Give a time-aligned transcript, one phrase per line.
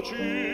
[0.00, 0.47] ci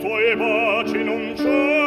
[0.00, 1.79] tuoi baci non c'è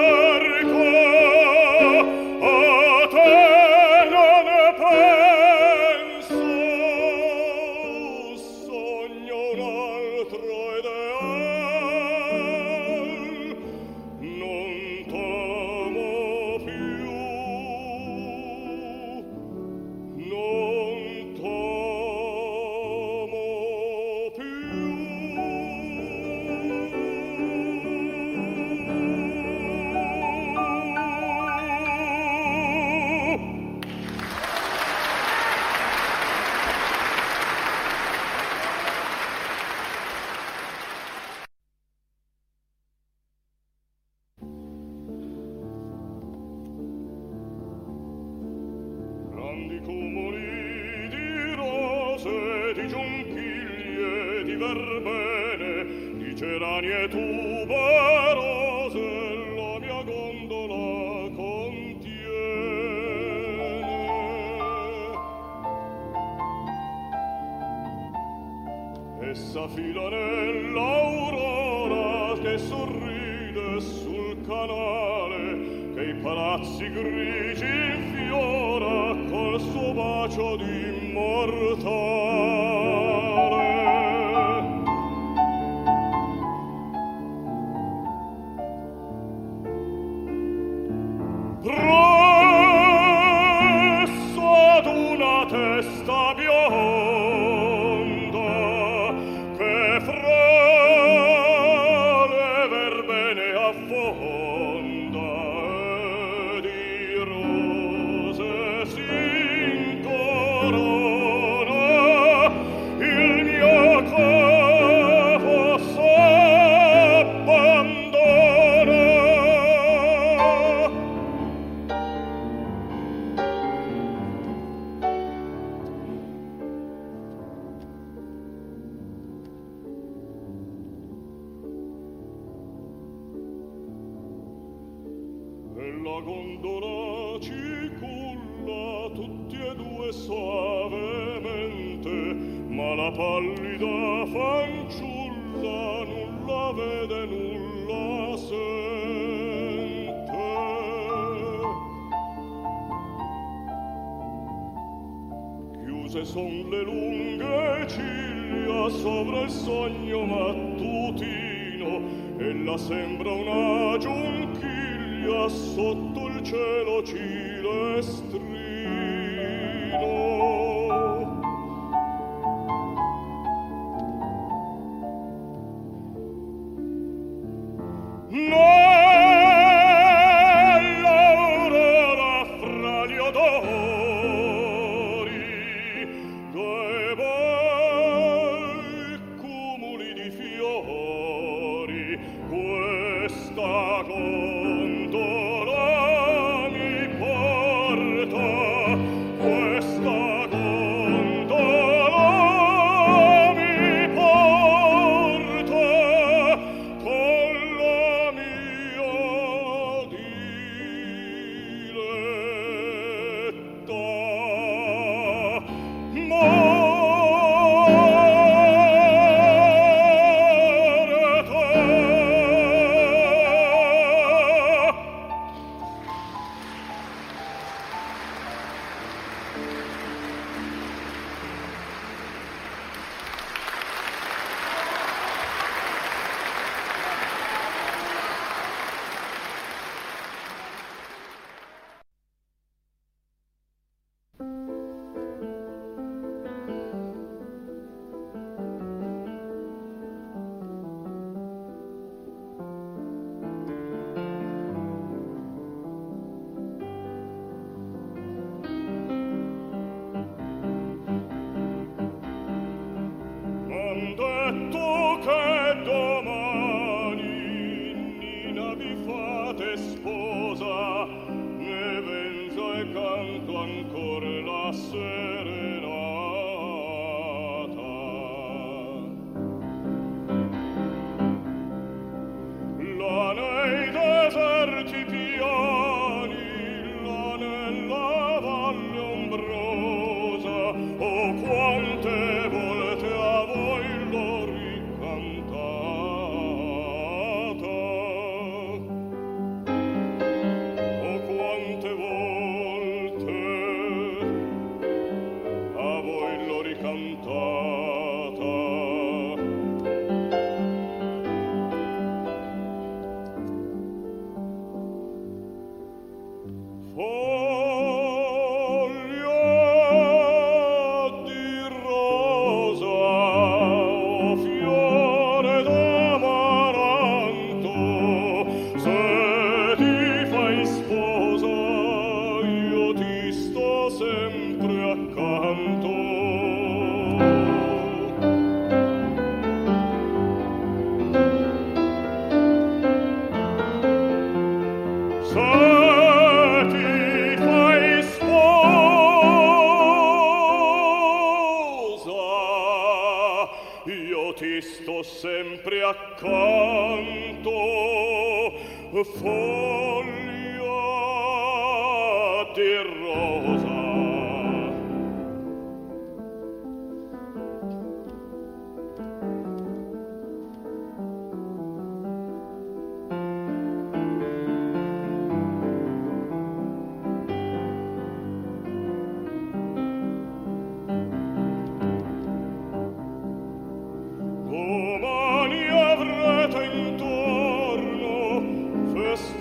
[193.93, 194.42] Sago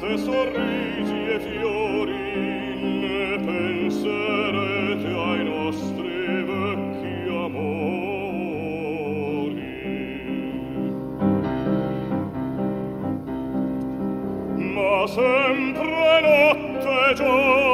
[0.02, 2.12] se sorrisi e fiori
[3.02, 3.38] ne
[5.14, 8.42] ai nostri vecchi amori.
[14.75, 17.72] Ma sempre notte e giorno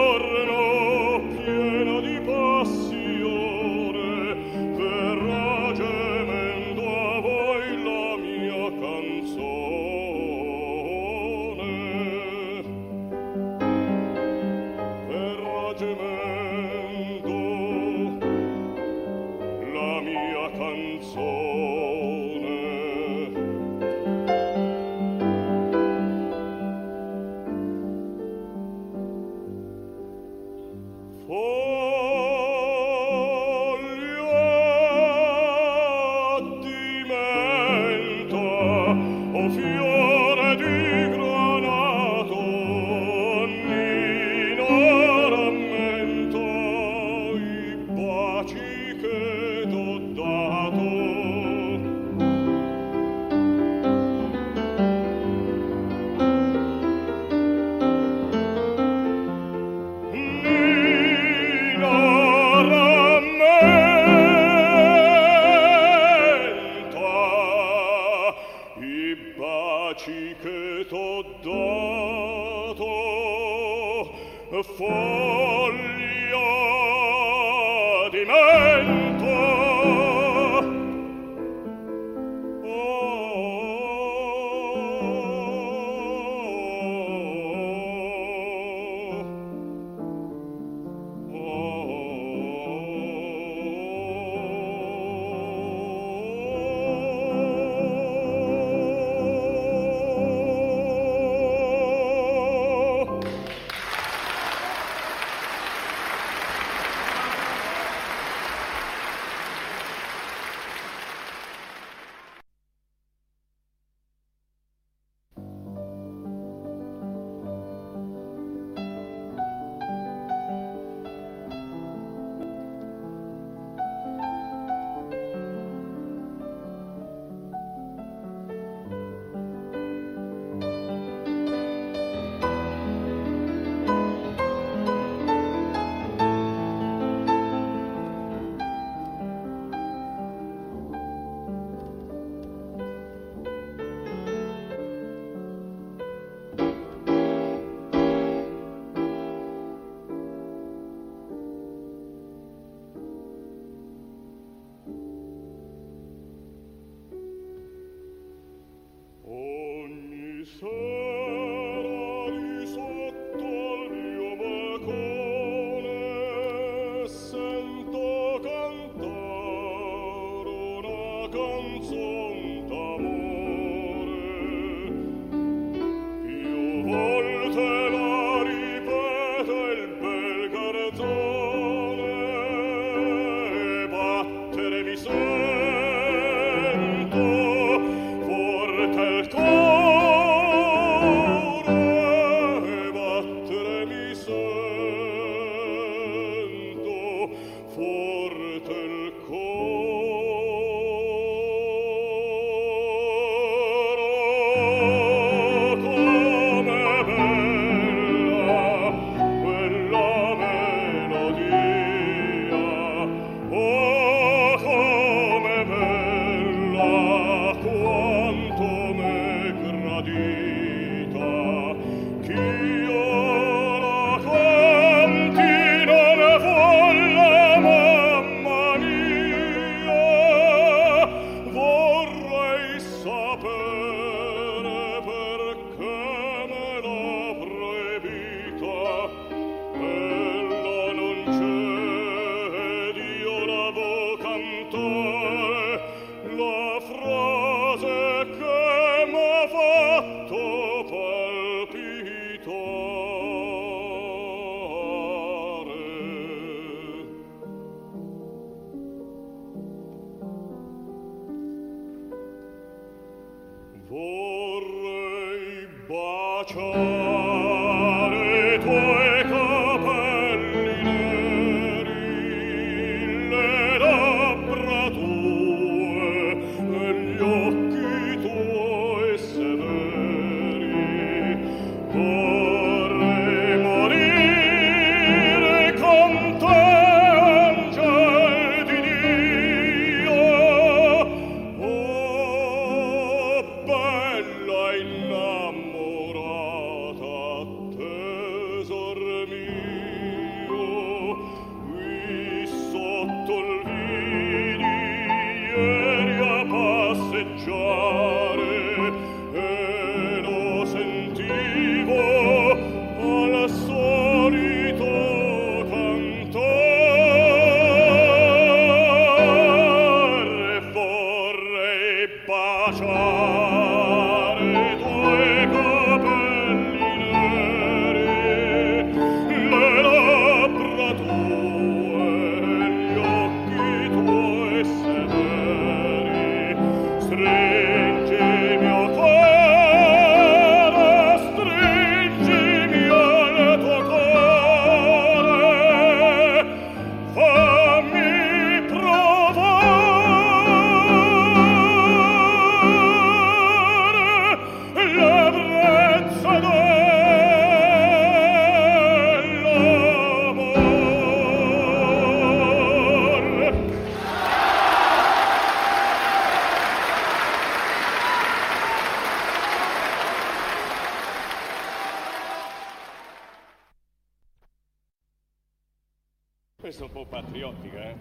[376.68, 377.96] Questa è un po' patriottica, eh?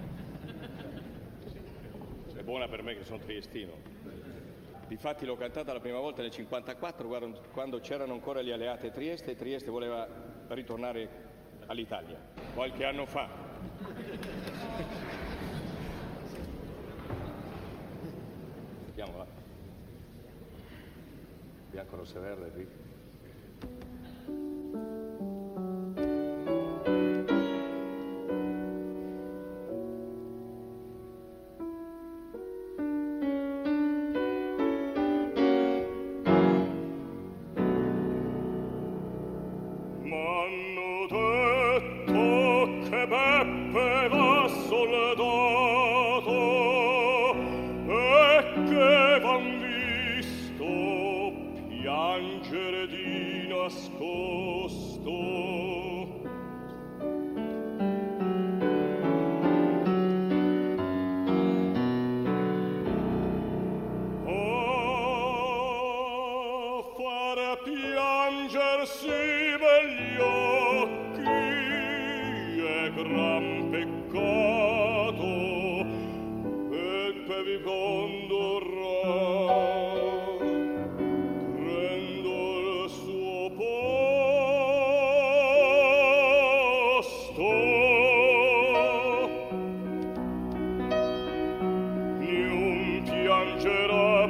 [2.36, 3.72] È buona per me che sono triestino.
[4.90, 7.08] Difatti l'ho cantata la prima volta nel 54
[7.54, 10.06] quando c'erano ancora gli alleati a Trieste e Trieste voleva
[10.50, 11.10] ritornare
[11.68, 12.20] all'Italia,
[12.54, 13.30] qualche anno fa.
[18.88, 19.28] Vediamo là.
[21.72, 22.87] Bianco, rosso e verde qui.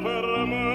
[0.08, 0.67] per me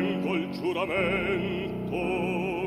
[0.00, 2.59] mantengo il giuramento.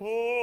[0.00, 0.37] Oh.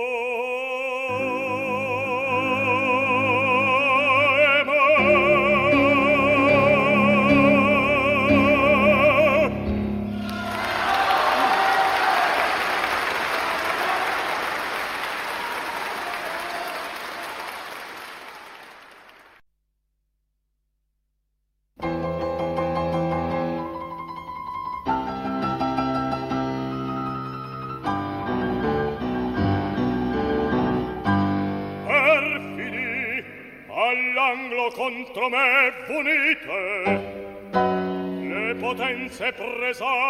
[39.75, 40.04] is on.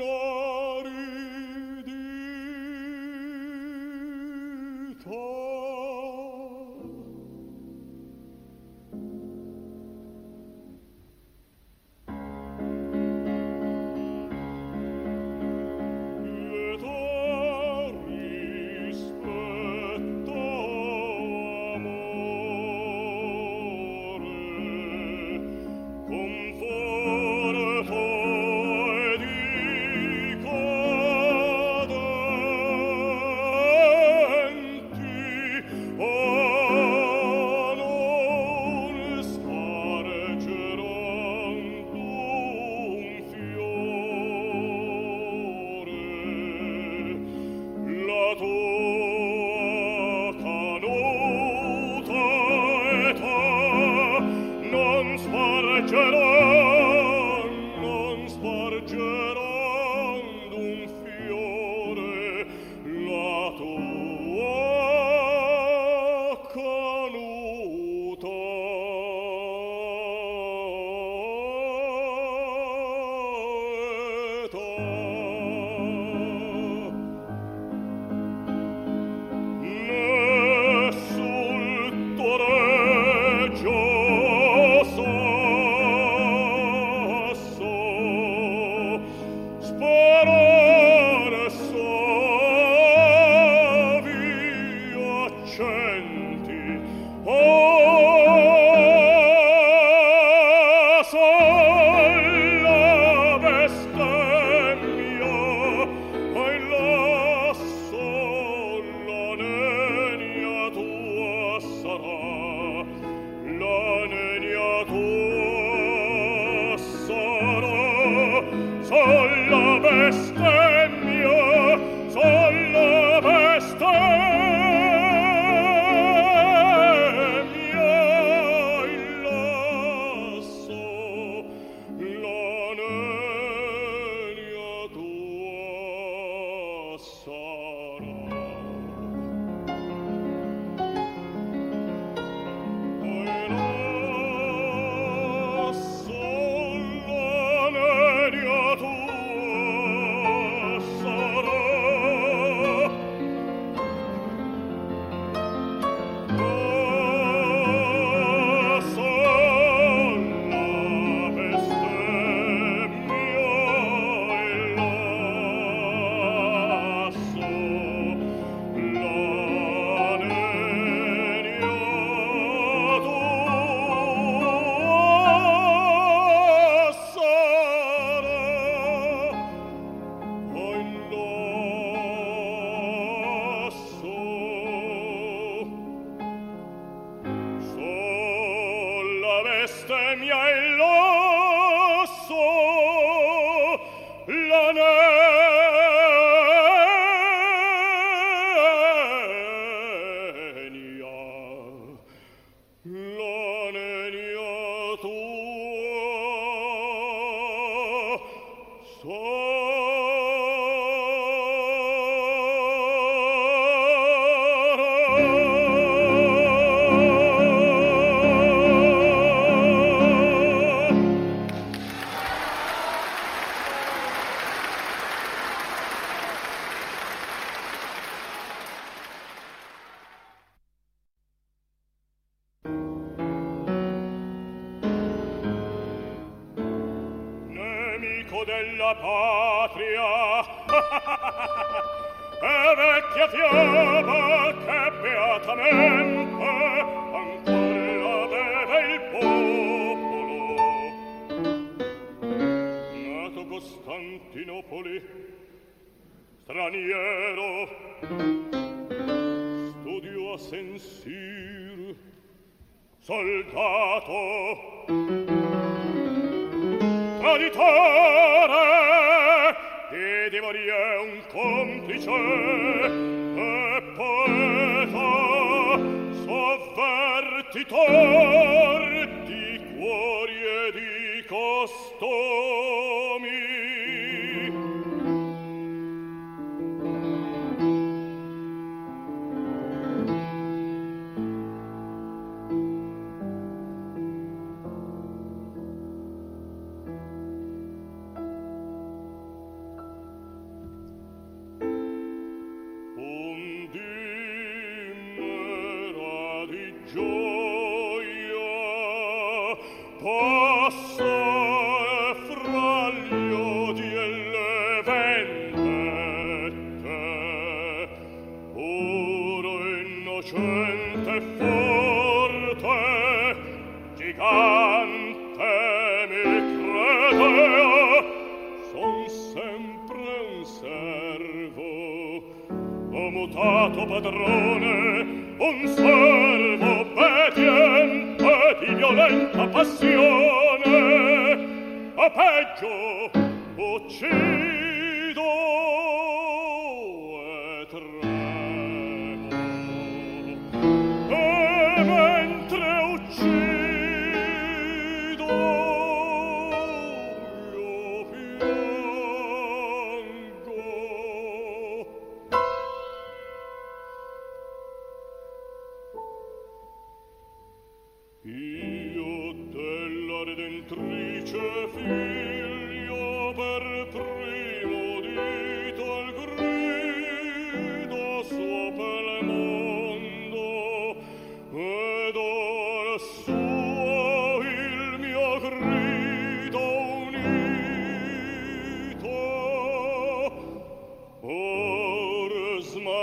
[0.00, 0.29] Lord.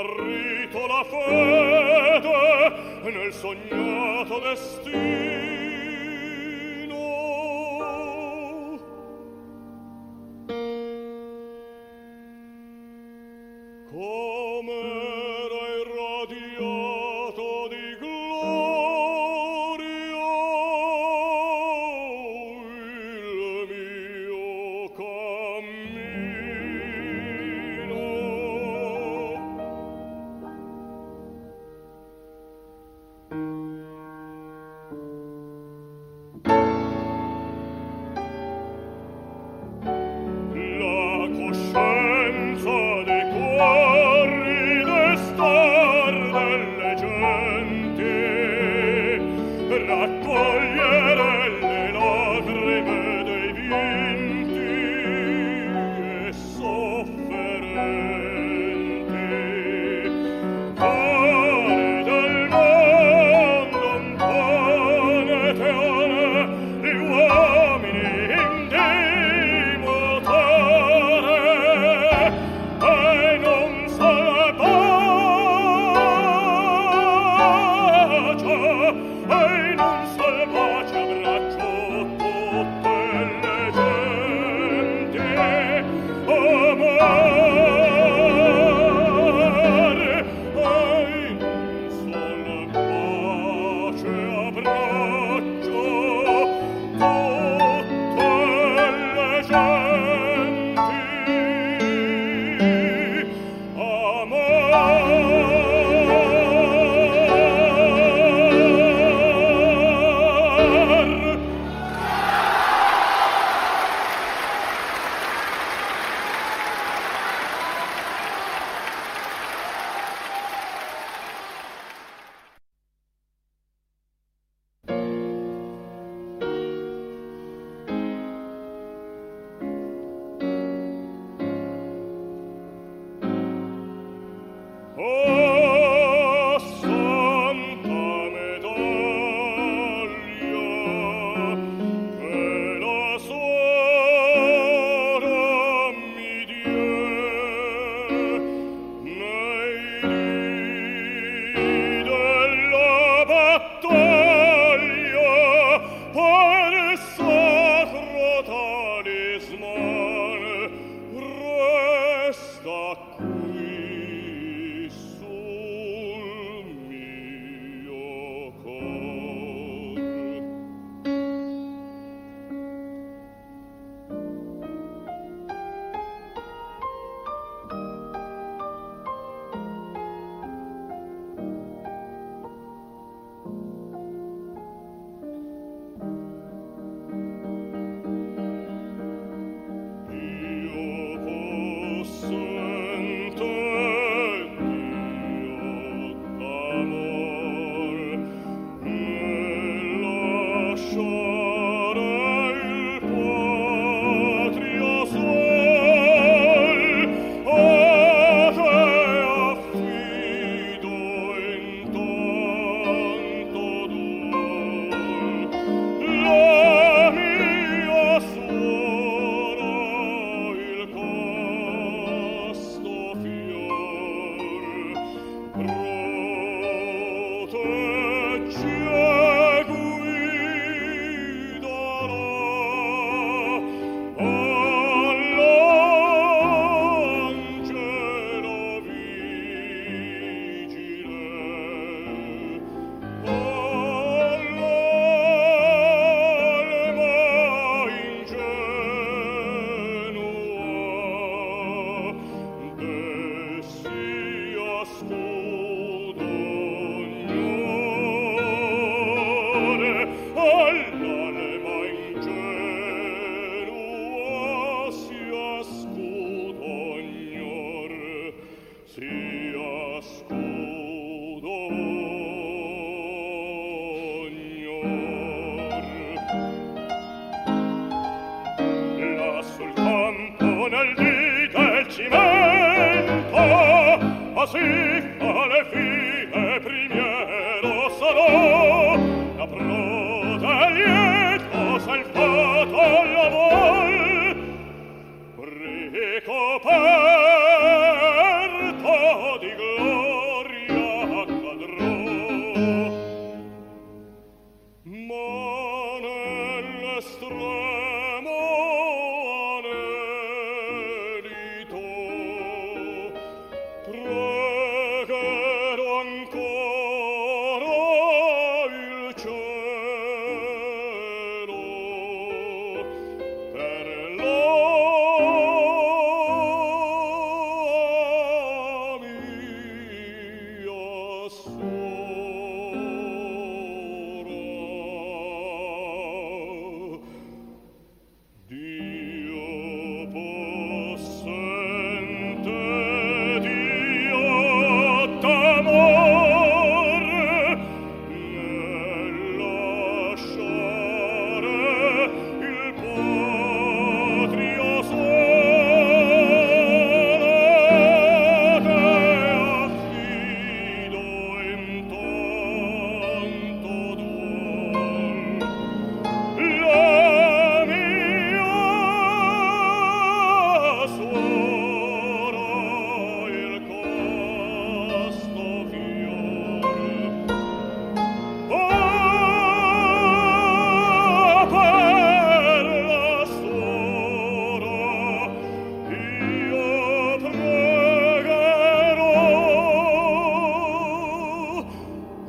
[0.08, 2.72] smarrito la fede
[3.12, 5.57] nel sognato destino.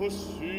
[0.08, 0.57] Quando fa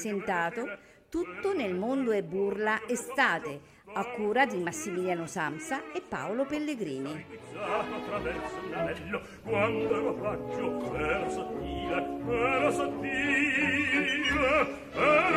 [0.00, 0.66] presentato
[1.10, 3.60] Tutto nel mondo è burla estate
[3.92, 7.26] a cura di Massimiliano Samsa e Paolo Pellegrini.
[7.52, 7.84] Era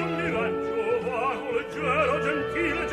[0.02, 2.84] un miraggio vago, leggero, gentile.